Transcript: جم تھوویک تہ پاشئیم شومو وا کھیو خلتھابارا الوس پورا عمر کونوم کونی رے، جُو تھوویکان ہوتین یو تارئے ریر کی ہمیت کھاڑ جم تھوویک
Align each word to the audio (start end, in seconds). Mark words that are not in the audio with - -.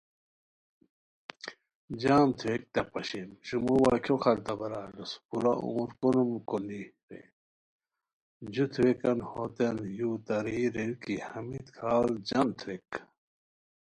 جم 1.99 2.27
تھوویک 2.37 2.63
تہ 2.73 2.81
پاشئیم 2.91 3.29
شومو 3.47 3.73
وا 3.81 3.93
کھیو 4.03 4.15
خلتھابارا 4.23 4.79
الوس 4.87 5.11
پورا 5.27 5.53
عمر 5.65 5.89
کونوم 5.99 6.31
کونی 6.49 6.81
رے، 7.07 7.21
جُو 8.53 8.65
تھوویکان 8.73 9.19
ہوتین 9.29 9.77
یو 9.97 10.09
تارئے 10.25 10.63
ریر 10.75 10.93
کی 11.03 11.15
ہمیت 11.29 11.67
کھاڑ 11.77 12.07
جم 12.27 12.47
تھوویک 12.59 12.89